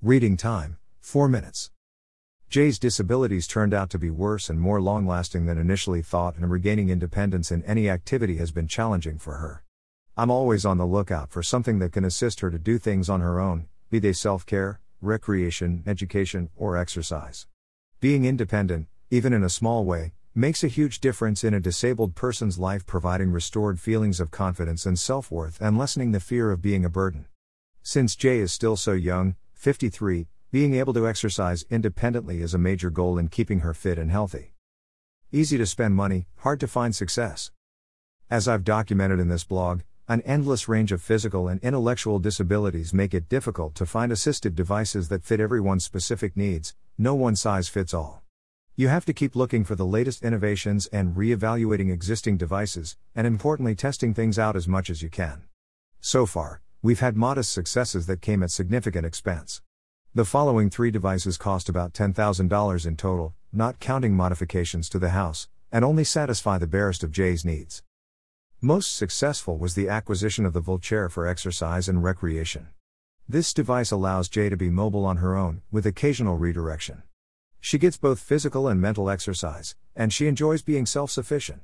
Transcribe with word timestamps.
Reading 0.00 0.36
time 0.36 0.78
4 1.00 1.26
minutes. 1.26 1.72
Jay's 2.48 2.78
disabilities 2.78 3.48
turned 3.48 3.74
out 3.74 3.90
to 3.90 3.98
be 3.98 4.10
worse 4.10 4.48
and 4.48 4.60
more 4.60 4.80
long 4.80 5.08
lasting 5.08 5.46
than 5.46 5.58
initially 5.58 6.02
thought, 6.02 6.36
and 6.36 6.48
regaining 6.48 6.88
independence 6.88 7.50
in 7.50 7.64
any 7.64 7.90
activity 7.90 8.36
has 8.36 8.52
been 8.52 8.68
challenging 8.68 9.18
for 9.18 9.38
her. 9.38 9.64
I'm 10.16 10.30
always 10.30 10.64
on 10.64 10.78
the 10.78 10.86
lookout 10.86 11.30
for 11.30 11.42
something 11.42 11.80
that 11.80 11.90
can 11.90 12.04
assist 12.04 12.38
her 12.38 12.50
to 12.52 12.60
do 12.60 12.78
things 12.78 13.10
on 13.10 13.22
her 13.22 13.40
own, 13.40 13.66
be 13.90 13.98
they 13.98 14.12
self 14.12 14.46
care, 14.46 14.78
recreation, 15.00 15.82
education, 15.84 16.50
or 16.54 16.76
exercise. 16.76 17.48
Being 17.98 18.24
independent, 18.24 18.86
even 19.10 19.32
in 19.32 19.42
a 19.42 19.50
small 19.50 19.84
way, 19.84 20.12
makes 20.32 20.62
a 20.62 20.68
huge 20.68 21.00
difference 21.00 21.42
in 21.42 21.54
a 21.54 21.60
disabled 21.60 22.14
person's 22.14 22.56
life, 22.56 22.86
providing 22.86 23.32
restored 23.32 23.80
feelings 23.80 24.20
of 24.20 24.30
confidence 24.30 24.86
and 24.86 24.96
self 24.96 25.32
worth 25.32 25.60
and 25.60 25.76
lessening 25.76 26.12
the 26.12 26.20
fear 26.20 26.52
of 26.52 26.62
being 26.62 26.84
a 26.84 26.88
burden. 26.88 27.26
Since 27.82 28.14
Jay 28.14 28.38
is 28.38 28.52
still 28.52 28.76
so 28.76 28.92
young, 28.92 29.34
53, 29.58 30.28
being 30.52 30.74
able 30.74 30.94
to 30.94 31.08
exercise 31.08 31.64
independently 31.68 32.42
is 32.42 32.54
a 32.54 32.58
major 32.58 32.90
goal 32.90 33.18
in 33.18 33.26
keeping 33.26 33.58
her 33.58 33.74
fit 33.74 33.98
and 33.98 34.08
healthy. 34.08 34.54
Easy 35.32 35.58
to 35.58 35.66
spend 35.66 35.96
money, 35.96 36.28
hard 36.36 36.60
to 36.60 36.68
find 36.68 36.94
success. 36.94 37.50
As 38.30 38.46
I've 38.46 38.62
documented 38.62 39.18
in 39.18 39.26
this 39.26 39.42
blog, 39.42 39.80
an 40.06 40.20
endless 40.20 40.68
range 40.68 40.92
of 40.92 41.02
physical 41.02 41.48
and 41.48 41.60
intellectual 41.60 42.20
disabilities 42.20 42.94
make 42.94 43.12
it 43.12 43.28
difficult 43.28 43.74
to 43.74 43.84
find 43.84 44.12
assistive 44.12 44.54
devices 44.54 45.08
that 45.08 45.24
fit 45.24 45.40
everyone's 45.40 45.84
specific 45.84 46.36
needs, 46.36 46.76
no 46.96 47.16
one 47.16 47.34
size 47.34 47.68
fits 47.68 47.92
all. 47.92 48.22
You 48.76 48.86
have 48.86 49.04
to 49.06 49.12
keep 49.12 49.34
looking 49.34 49.64
for 49.64 49.74
the 49.74 49.84
latest 49.84 50.22
innovations 50.22 50.86
and 50.86 51.16
re-evaluating 51.16 51.90
existing 51.90 52.36
devices, 52.36 52.96
and 53.12 53.26
importantly 53.26 53.74
testing 53.74 54.14
things 54.14 54.38
out 54.38 54.54
as 54.54 54.68
much 54.68 54.88
as 54.88 55.02
you 55.02 55.10
can. 55.10 55.42
So 56.00 56.26
far, 56.26 56.62
we've 56.80 57.00
had 57.00 57.16
modest 57.16 57.52
successes 57.52 58.06
that 58.06 58.22
came 58.22 58.40
at 58.40 58.52
significant 58.52 59.04
expense. 59.04 59.62
The 60.14 60.24
following 60.24 60.70
three 60.70 60.92
devices 60.92 61.36
cost 61.36 61.68
about 61.68 61.92
$10,000 61.92 62.86
in 62.86 62.96
total, 62.96 63.34
not 63.52 63.80
counting 63.80 64.14
modifications 64.14 64.88
to 64.90 65.00
the 65.00 65.10
house, 65.10 65.48
and 65.72 65.84
only 65.84 66.04
satisfy 66.04 66.56
the 66.56 66.68
barest 66.68 67.02
of 67.02 67.10
Jay's 67.10 67.44
needs. 67.44 67.82
Most 68.60 68.94
successful 68.94 69.58
was 69.58 69.74
the 69.74 69.88
acquisition 69.88 70.46
of 70.46 70.52
the 70.52 70.62
Volchair 70.62 71.10
for 71.10 71.26
exercise 71.26 71.88
and 71.88 72.04
recreation. 72.04 72.68
This 73.28 73.52
device 73.52 73.90
allows 73.90 74.28
Jay 74.28 74.48
to 74.48 74.56
be 74.56 74.70
mobile 74.70 75.04
on 75.04 75.16
her 75.16 75.36
own, 75.36 75.62
with 75.72 75.84
occasional 75.84 76.36
redirection. 76.36 77.02
She 77.60 77.78
gets 77.78 77.96
both 77.96 78.20
physical 78.20 78.68
and 78.68 78.80
mental 78.80 79.10
exercise, 79.10 79.74
and 79.96 80.12
she 80.12 80.28
enjoys 80.28 80.62
being 80.62 80.86
self 80.86 81.10
sufficient. 81.10 81.62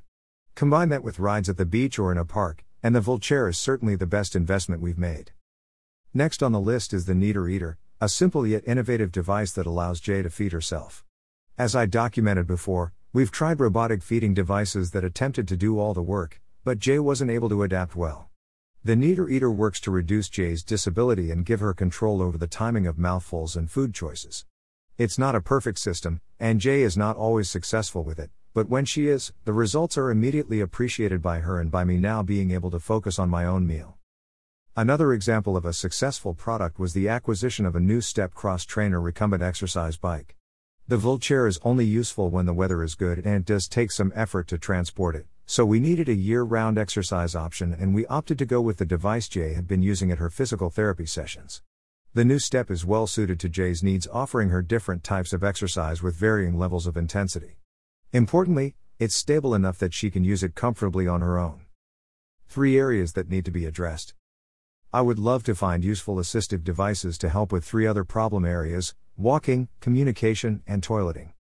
Combine 0.55 0.89
that 0.89 1.03
with 1.03 1.19
rides 1.19 1.47
at 1.47 1.55
the 1.55 1.65
beach 1.65 1.97
or 1.97 2.11
in 2.11 2.17
a 2.17 2.25
park, 2.25 2.64
and 2.85 2.95
the 2.95 3.01
Volchair 3.01 3.49
is 3.49 3.57
certainly 3.57 3.95
the 3.95 4.05
best 4.05 4.35
investment 4.35 4.79
we've 4.79 4.99
made. 4.99 5.31
Next 6.13 6.43
on 6.43 6.51
the 6.51 6.59
list 6.59 6.93
is 6.93 7.05
the 7.05 7.15
Neater 7.15 7.47
Eater, 7.47 7.79
a 7.99 8.07
simple 8.07 8.45
yet 8.45 8.61
innovative 8.67 9.11
device 9.11 9.51
that 9.53 9.65
allows 9.65 9.99
Jay 9.99 10.21
to 10.21 10.29
feed 10.29 10.51
herself. 10.51 11.03
As 11.57 11.75
I 11.75 11.87
documented 11.87 12.45
before, 12.45 12.93
we've 13.11 13.31
tried 13.31 13.59
robotic 13.59 14.03
feeding 14.03 14.35
devices 14.35 14.91
that 14.91 15.03
attempted 15.03 15.47
to 15.47 15.57
do 15.57 15.79
all 15.79 15.95
the 15.95 16.03
work, 16.03 16.39
but 16.63 16.77
Jay 16.77 16.99
wasn't 16.99 17.31
able 17.31 17.49
to 17.49 17.63
adapt 17.63 17.95
well. 17.95 18.29
The 18.83 18.95
Neater 18.95 19.27
Eater 19.29 19.49
works 19.49 19.79
to 19.79 19.89
reduce 19.89 20.29
Jay's 20.29 20.61
disability 20.61 21.31
and 21.31 21.43
give 21.43 21.61
her 21.61 21.73
control 21.73 22.21
over 22.21 22.37
the 22.37 22.45
timing 22.45 22.85
of 22.85 22.99
mouthfuls 22.99 23.55
and 23.55 23.67
food 23.67 23.95
choices. 23.95 24.45
It's 24.99 25.17
not 25.17 25.33
a 25.33 25.41
perfect 25.41 25.79
system, 25.79 26.21
and 26.39 26.61
Jay 26.61 26.83
is 26.83 26.95
not 26.95 27.17
always 27.17 27.49
successful 27.49 28.03
with 28.03 28.19
it, 28.19 28.29
but 28.55 28.69
when 28.69 28.85
she 28.85 29.09
is, 29.09 29.33
the 29.43 29.51
results 29.51 29.97
are 29.97 30.09
immediately 30.09 30.61
appreciated 30.61 31.21
by 31.21 31.39
her 31.39 31.59
and 31.59 31.69
by 31.69 31.83
me 31.83 31.97
now 31.97 32.23
being 32.23 32.51
able 32.51 32.71
to 32.71 32.79
focus 32.79 33.19
on 33.19 33.29
my 33.29 33.43
own 33.43 33.67
meal. 33.67 33.97
Another 34.77 35.11
example 35.11 35.57
of 35.57 35.65
a 35.65 35.73
successful 35.73 36.33
product 36.33 36.79
was 36.79 36.93
the 36.93 37.09
acquisition 37.09 37.65
of 37.65 37.75
a 37.75 37.81
NuStep 37.81 38.33
cross 38.33 38.63
trainer 38.63 39.01
recumbent 39.01 39.43
exercise 39.43 39.97
bike. 39.97 40.37
The 40.87 40.95
Volchair 40.95 41.49
is 41.49 41.59
only 41.63 41.83
useful 41.83 42.29
when 42.29 42.45
the 42.45 42.53
weather 42.53 42.81
is 42.81 42.95
good 42.95 43.17
and 43.17 43.27
it 43.35 43.45
does 43.45 43.67
take 43.67 43.91
some 43.91 44.13
effort 44.15 44.47
to 44.47 44.57
transport 44.57 45.17
it, 45.17 45.25
so 45.45 45.65
we 45.65 45.81
needed 45.81 46.07
a 46.07 46.13
year 46.13 46.43
round 46.43 46.77
exercise 46.77 47.35
option 47.35 47.75
and 47.77 47.93
we 47.93 48.05
opted 48.05 48.39
to 48.39 48.45
go 48.45 48.61
with 48.61 48.77
the 48.77 48.85
device 48.85 49.27
Jay 49.27 49.53
had 49.53 49.67
been 49.67 49.83
using 49.83 50.13
at 50.13 50.19
her 50.19 50.29
physical 50.29 50.69
therapy 50.69 51.05
sessions. 51.05 51.61
The 52.13 52.23
NuStep 52.23 52.71
is 52.71 52.85
well 52.85 53.05
suited 53.05 53.37
to 53.41 53.49
Jay's 53.49 53.83
needs, 53.83 54.07
offering 54.13 54.47
her 54.47 54.61
different 54.61 55.03
types 55.03 55.33
of 55.33 55.43
exercise 55.43 56.01
with 56.01 56.15
varying 56.15 56.57
levels 56.57 56.87
of 56.87 56.95
intensity. 56.95 57.57
Importantly, 58.15 58.75
it's 58.97 59.13
stable 59.13 59.53
enough 59.53 59.77
that 59.79 59.93
she 59.93 60.09
can 60.09 60.23
use 60.23 60.41
it 60.41 60.55
comfortably 60.55 61.05
on 61.05 61.19
her 61.19 61.37
own. 61.37 61.65
Three 62.47 62.79
areas 62.79 63.11
that 63.11 63.27
need 63.27 63.43
to 63.43 63.51
be 63.51 63.65
addressed. 63.65 64.13
I 64.93 65.01
would 65.01 65.19
love 65.19 65.43
to 65.43 65.53
find 65.53 65.83
useful 65.83 66.15
assistive 66.15 66.63
devices 66.63 67.17
to 67.17 67.27
help 67.27 67.51
with 67.51 67.65
three 67.65 67.85
other 67.85 68.05
problem 68.05 68.45
areas 68.45 68.95
walking, 69.17 69.67
communication, 69.81 70.63
and 70.65 70.81
toileting. 70.81 71.33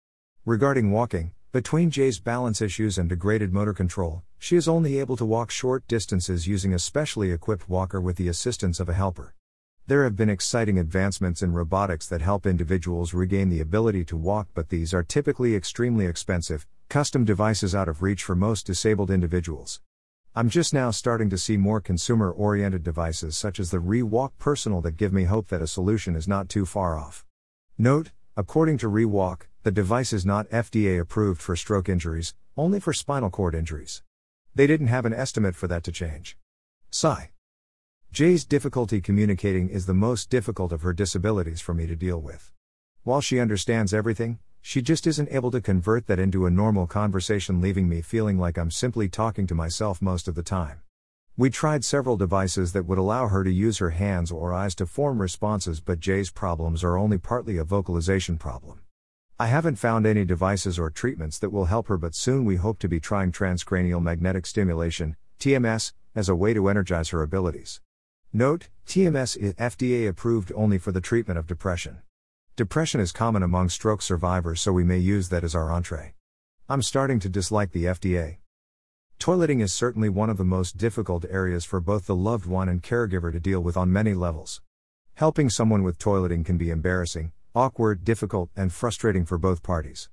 Regarding 0.45 0.91
walking, 0.91 1.31
between 1.53 1.93
Jay's 1.93 2.19
balance 2.19 2.61
issues 2.61 2.99
and 2.99 3.09
degraded 3.09 3.53
motor 3.53 3.73
control, 3.73 4.25
she 4.37 4.57
is 4.57 4.67
only 4.67 4.99
able 4.99 5.17
to 5.19 5.25
walk 5.25 5.53
short 5.53 5.87
distances 5.87 6.49
using 6.49 6.75
a 6.75 6.81
specially 6.81 7.31
equipped 7.31 7.69
walker 7.69 8.01
with 8.01 8.17
the 8.17 8.27
assistance 8.27 8.81
of 8.81 8.89
a 8.89 8.95
helper. 8.95 9.37
There 9.87 10.05
have 10.05 10.17
been 10.17 10.31
exciting 10.31 10.79
advancements 10.79 11.43
in 11.43 11.53
robotics 11.53 12.07
that 12.09 12.23
help 12.23 12.47
individuals 12.47 13.13
regain 13.13 13.51
the 13.51 13.61
ability 13.61 14.07
to 14.07 14.17
walk, 14.17 14.49
but 14.55 14.71
these 14.71 14.95
are 14.95 15.03
typically 15.03 15.55
extremely 15.55 16.07
expensive, 16.07 16.67
custom 16.89 17.27
devices 17.27 17.75
out 17.75 17.87
of 17.87 18.01
reach 18.01 18.25
for 18.25 18.35
most 18.35 18.65
disabled 18.65 19.11
individuals. 19.11 19.83
I'm 20.35 20.49
just 20.49 20.73
now 20.73 20.91
starting 20.91 21.29
to 21.29 21.37
see 21.37 21.59
more 21.59 21.83
consumer 21.83 22.31
oriented 22.31 22.83
devices 22.83 23.37
such 23.37 23.61
as 23.61 23.71
the 23.71 23.77
ReWalk 23.77 24.31
Personal 24.39 24.81
that 24.81 24.97
give 24.97 25.13
me 25.13 25.25
hope 25.25 25.49
that 25.49 25.61
a 25.61 25.67
solution 25.67 26.17
is 26.17 26.27
not 26.27 26.49
too 26.49 26.65
far 26.65 26.99
off. 26.99 27.27
Note, 27.77 28.11
according 28.39 28.79
to 28.79 28.89
ReWalk, 28.89 29.43
the 29.65 29.71
device 29.71 30.15
is 30.15 30.25
not 30.25 30.49
FDA 30.49 30.99
approved 30.99 31.43
for 31.43 31.57
stroke 31.57 31.91
injuries, 31.91 32.33
only 32.57 32.81
for 32.81 32.95
spinal 32.95 33.29
cord 33.29 33.55
injuries. 33.55 34.03
They 34.55 34.67
didn't 34.67 34.87
have 34.87 35.05
an 35.05 35.13
estimate 35.13 35.55
for 35.55 35.69
that 35.69 35.85
to 35.85 35.93
change. 35.93 36.39
Sigh. 36.91 37.33
Jay's 38.15 38.45
difficulty 38.45 39.01
communicating 39.01 39.69
is 39.69 39.87
the 39.87 39.93
most 39.93 40.31
difficult 40.31 40.71
of 40.71 40.83
her 40.83 40.93
disabilities 40.93 41.61
for 41.61 41.75
me 41.75 41.85
to 41.89 41.97
deal 41.97 42.21
with. 42.21 42.53
While 43.03 43.21
she 43.21 43.41
understands 43.41 43.93
everything, 43.93 44.39
she 44.63 44.83
just 44.83 45.09
isn't 45.09 45.33
able 45.33 45.51
to 45.51 45.61
convert 45.61 46.07
that 46.07 46.21
into 46.21 46.47
a 46.47 46.51
normal 46.51 46.87
conversation, 46.87 47.61
leaving 47.61 47.89
me 47.89 48.03
feeling 48.03 48.39
like 48.39 48.57
I'm 48.57 48.71
simply 48.71 49.09
talking 49.09 49.49
to 49.49 49.55
myself 49.57 50.01
most 50.01 50.29
of 50.29 50.37
the 50.37 50.45
time. 50.45 50.83
We 51.37 51.51
tried 51.51 51.85
several 51.85 52.17
devices 52.17 52.73
that 52.73 52.87
would 52.87 52.99
allow 52.99 53.27
her 53.27 53.43
to 53.43 53.51
use 53.51 53.79
her 53.79 53.91
hands 53.91 54.31
or 54.31 54.55
eyes 54.55 54.77
to 54.77 54.87
form 54.87 55.21
responses, 55.21 55.81
but 55.81 55.99
Jay's 55.99 56.31
problems 56.31 56.85
are 56.85 56.97
only 56.97 57.19
partly 57.19 57.57
a 57.57 57.65
vocalization 57.65 58.39
problem. 58.39 58.83
I 59.41 59.47
haven't 59.47 59.75
found 59.75 60.07
any 60.07 60.25
devices 60.25 60.79
or 60.79 60.89
treatments 60.89 61.41
that 61.41 61.51
will 61.51 61.65
help 61.65 61.89
her, 61.89 61.99
but 61.99 62.15
soon 62.15 62.45
we 62.45 62.55
hope 62.55 62.79
to 62.79 62.89
be 62.89 63.01
trying 63.01 63.33
transcranial 63.33 64.01
magnetic 64.01 64.47
stimulation, 64.47 65.17
TMS, 65.41 65.95
as 66.15 66.29
a 66.29 66.37
way 66.37 66.55
to 66.55 66.69
energize 66.69 67.09
her 67.09 67.21
abilities. 67.21 67.81
Note, 68.37 68.69
TMS 68.85 69.37
is 69.37 69.55
FDA 69.55 70.09
approved 70.09 70.51
only 70.57 70.77
for 70.77 70.91
the 70.91 71.01
treatment 71.01 71.39
of 71.39 71.47
depression. 71.47 71.99
Depression 72.57 73.01
is 73.01 73.13
common 73.13 73.45
among 73.45 73.69
stroke 73.69 74.03
survivors, 74.03 74.61
so 74.61 74.73
we 74.73 74.83
may 74.83 74.99
use 74.99 75.29
that 75.29 75.45
as 75.45 75.55
our 75.55 75.71
entree. 75.71 76.15
I'm 76.69 76.83
starting 76.83 77.21
to 77.21 77.29
dislike 77.29 77.71
the 77.71 77.85
FDA. 77.85 78.39
Toileting 79.21 79.63
is 79.63 79.73
certainly 79.73 80.09
one 80.09 80.31
of 80.31 80.37
the 80.37 80.45
most 80.45 80.77
difficult 80.77 81.25
areas 81.31 81.65
for 81.65 81.79
both 81.79 82.07
the 82.07 82.17
loved 82.17 82.45
one 82.45 82.69
and 82.69 82.83
caregiver 82.83 83.31
to 83.31 83.39
deal 83.39 83.61
with 83.61 83.77
on 83.77 83.93
many 83.93 84.15
levels. 84.15 84.61
Helping 85.15 85.49
someone 85.49 85.85
with 85.85 86.01
toileting 86.01 86.45
can 86.45 86.59
be 86.59 86.71
embarrassing, 86.71 87.31
awkward, 87.55 88.03
difficult, 88.03 88.51
and 88.57 88.73
frustrating 88.73 89.25
for 89.25 89.39
both 89.39 89.63
parties. 89.63 90.09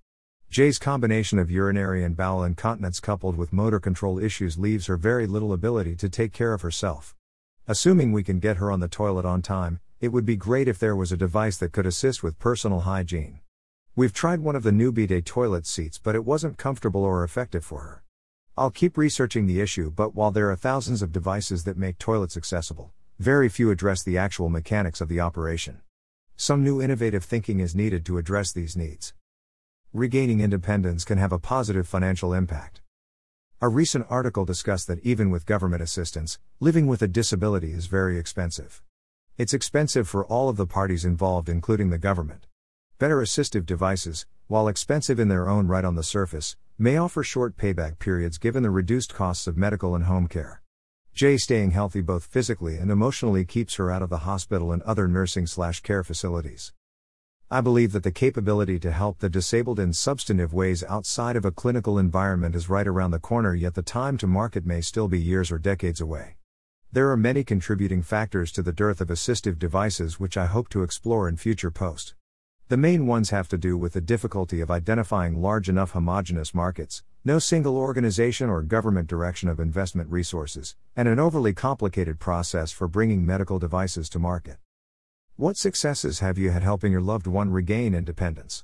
Jay's 0.47 0.77
combination 0.77 1.39
of 1.39 1.49
urinary 1.49 2.03
and 2.03 2.15
bowel 2.15 2.43
incontinence 2.43 2.99
coupled 2.99 3.35
with 3.35 3.51
motor 3.51 3.79
control 3.79 4.19
issues 4.19 4.59
leaves 4.59 4.85
her 4.85 4.95
very 4.95 5.25
little 5.25 5.53
ability 5.53 5.95
to 5.95 6.07
take 6.07 6.33
care 6.33 6.53
of 6.53 6.61
herself. 6.61 7.15
Assuming 7.67 8.11
we 8.11 8.23
can 8.23 8.39
get 8.39 8.57
her 8.57 8.71
on 8.71 8.79
the 8.79 8.87
toilet 8.87 9.23
on 9.23 9.43
time, 9.43 9.79
it 9.99 10.07
would 10.07 10.25
be 10.25 10.35
great 10.35 10.67
if 10.67 10.79
there 10.79 10.95
was 10.95 11.11
a 11.11 11.17
device 11.17 11.57
that 11.57 11.71
could 11.71 11.85
assist 11.85 12.23
with 12.23 12.39
personal 12.39 12.81
hygiene. 12.81 13.39
We've 13.95 14.13
tried 14.13 14.39
one 14.39 14.55
of 14.55 14.63
the 14.63 14.71
new 14.71 14.91
bidet 14.91 15.25
toilet 15.25 15.67
seats, 15.67 15.99
but 15.99 16.15
it 16.15 16.25
wasn't 16.25 16.57
comfortable 16.57 17.03
or 17.03 17.23
effective 17.23 17.63
for 17.63 17.81
her. 17.81 18.03
I'll 18.57 18.71
keep 18.71 18.97
researching 18.97 19.45
the 19.45 19.61
issue, 19.61 19.91
but 19.91 20.15
while 20.15 20.31
there 20.31 20.49
are 20.49 20.55
thousands 20.55 21.03
of 21.03 21.11
devices 21.11 21.63
that 21.65 21.77
make 21.77 21.99
toilets 21.99 22.35
accessible, 22.35 22.93
very 23.19 23.47
few 23.47 23.69
address 23.69 24.01
the 24.01 24.17
actual 24.17 24.49
mechanics 24.49 24.99
of 24.99 25.07
the 25.07 25.19
operation. 25.19 25.81
Some 26.35 26.63
new 26.63 26.81
innovative 26.81 27.23
thinking 27.23 27.59
is 27.59 27.75
needed 27.75 28.05
to 28.07 28.17
address 28.17 28.51
these 28.51 28.75
needs. 28.75 29.13
Regaining 29.93 30.41
independence 30.41 31.05
can 31.05 31.19
have 31.19 31.31
a 31.31 31.37
positive 31.37 31.87
financial 31.87 32.33
impact. 32.33 32.81
A 33.63 33.69
recent 33.69 34.07
article 34.09 34.43
discussed 34.43 34.87
that 34.87 35.05
even 35.05 35.29
with 35.29 35.45
government 35.45 35.83
assistance, 35.83 36.39
living 36.59 36.87
with 36.87 37.03
a 37.03 37.07
disability 37.07 37.73
is 37.73 37.85
very 37.85 38.17
expensive. 38.17 38.81
It's 39.37 39.53
expensive 39.53 40.09
for 40.09 40.25
all 40.25 40.49
of 40.49 40.57
the 40.57 40.65
parties 40.65 41.05
involved, 41.05 41.47
including 41.47 41.91
the 41.91 41.99
government. 41.99 42.47
Better 42.97 43.17
assistive 43.17 43.67
devices, 43.67 44.25
while 44.47 44.67
expensive 44.67 45.19
in 45.19 45.27
their 45.27 45.47
own 45.47 45.67
right 45.67 45.85
on 45.85 45.93
the 45.93 46.01
surface, 46.01 46.57
may 46.79 46.97
offer 46.97 47.21
short 47.21 47.55
payback 47.55 47.99
periods 47.99 48.39
given 48.39 48.63
the 48.63 48.71
reduced 48.71 49.13
costs 49.13 49.45
of 49.45 49.57
medical 49.57 49.93
and 49.93 50.05
home 50.05 50.25
care. 50.25 50.63
Jay 51.13 51.37
staying 51.37 51.69
healthy 51.69 52.01
both 52.01 52.25
physically 52.25 52.77
and 52.77 52.89
emotionally 52.89 53.45
keeps 53.45 53.75
her 53.75 53.91
out 53.91 54.01
of 54.01 54.09
the 54.09 54.25
hospital 54.25 54.71
and 54.71 54.81
other 54.81 55.07
nursing 55.07 55.45
slash 55.45 55.81
care 55.81 56.03
facilities. 56.03 56.73
I 57.53 57.59
believe 57.59 57.91
that 57.91 58.03
the 58.03 58.13
capability 58.13 58.79
to 58.79 58.93
help 58.93 59.19
the 59.19 59.27
disabled 59.27 59.77
in 59.77 59.91
substantive 59.91 60.53
ways 60.53 60.85
outside 60.85 61.35
of 61.35 61.43
a 61.43 61.51
clinical 61.51 61.99
environment 61.99 62.55
is 62.55 62.69
right 62.69 62.87
around 62.87 63.11
the 63.11 63.19
corner, 63.19 63.53
yet 63.53 63.73
the 63.73 63.81
time 63.81 64.17
to 64.19 64.25
market 64.25 64.65
may 64.65 64.79
still 64.79 65.09
be 65.09 65.19
years 65.19 65.51
or 65.51 65.57
decades 65.57 65.99
away. 65.99 66.37
There 66.93 67.11
are 67.11 67.17
many 67.17 67.43
contributing 67.43 68.03
factors 68.03 68.53
to 68.53 68.63
the 68.63 68.71
dearth 68.71 69.01
of 69.01 69.09
assistive 69.09 69.59
devices 69.59 70.17
which 70.17 70.37
I 70.37 70.45
hope 70.45 70.69
to 70.69 70.81
explore 70.81 71.27
in 71.27 71.35
future 71.35 71.71
posts. 71.71 72.15
The 72.69 72.77
main 72.77 73.05
ones 73.05 73.31
have 73.31 73.49
to 73.49 73.57
do 73.57 73.77
with 73.77 73.91
the 73.91 73.99
difficulty 73.99 74.61
of 74.61 74.71
identifying 74.71 75.41
large 75.41 75.67
enough 75.67 75.91
homogeneous 75.91 76.53
markets, 76.53 77.03
no 77.25 77.37
single 77.37 77.75
organization 77.75 78.49
or 78.49 78.61
government 78.61 79.09
direction 79.09 79.49
of 79.49 79.59
investment 79.59 80.09
resources, 80.09 80.77
and 80.95 81.09
an 81.09 81.19
overly 81.19 81.51
complicated 81.51 82.17
process 82.17 82.71
for 82.71 82.87
bringing 82.87 83.25
medical 83.25 83.59
devices 83.59 84.07
to 84.07 84.19
market. 84.19 84.55
What 85.37 85.57
successes 85.57 86.19
have 86.19 86.37
you 86.37 86.51
had 86.51 86.61
helping 86.61 86.91
your 86.91 87.01
loved 87.01 87.25
one 87.25 87.49
regain 87.49 87.95
independence? 87.95 88.63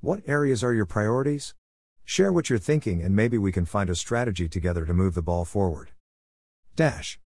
What 0.00 0.22
areas 0.26 0.64
are 0.64 0.72
your 0.72 0.86
priorities? 0.86 1.54
Share 2.04 2.32
what 2.32 2.50
you're 2.50 2.58
thinking 2.58 3.02
and 3.02 3.14
maybe 3.14 3.38
we 3.38 3.52
can 3.52 3.64
find 3.64 3.88
a 3.90 3.94
strategy 3.94 4.48
together 4.48 4.84
to 4.86 4.94
move 4.94 5.14
the 5.14 5.22
ball 5.22 5.44
forward. 5.44 5.90
Dash. 6.74 7.20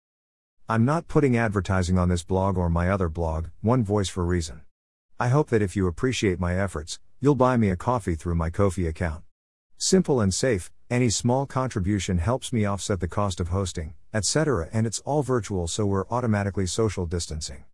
I'm 0.68 0.84
not 0.84 1.08
putting 1.08 1.36
advertising 1.36 1.98
on 1.98 2.08
this 2.08 2.24
blog 2.24 2.56
or 2.56 2.70
my 2.70 2.88
other 2.88 3.08
blog, 3.08 3.46
One 3.60 3.84
Voice 3.84 4.08
for 4.08 4.24
Reason. 4.24 4.62
I 5.18 5.28
hope 5.28 5.50
that 5.50 5.62
if 5.62 5.76
you 5.76 5.86
appreciate 5.86 6.40
my 6.40 6.58
efforts, 6.58 6.98
you'll 7.20 7.34
buy 7.34 7.56
me 7.56 7.70
a 7.70 7.76
coffee 7.76 8.14
through 8.14 8.34
my 8.34 8.50
Ko-fi 8.50 8.86
account. 8.86 9.24
Simple 9.78 10.20
and 10.20 10.32
safe, 10.32 10.70
any 10.90 11.10
small 11.10 11.44
contribution 11.46 12.18
helps 12.18 12.52
me 12.52 12.64
offset 12.64 13.00
the 13.00 13.08
cost 13.08 13.40
of 13.40 13.48
hosting, 13.48 13.94
etc., 14.14 14.68
and 14.72 14.86
it's 14.86 15.00
all 15.00 15.22
virtual 15.22 15.66
so 15.68 15.84
we're 15.86 16.08
automatically 16.08 16.66
social 16.66 17.06
distancing. 17.06 17.64